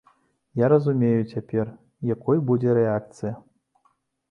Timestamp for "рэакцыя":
2.81-3.33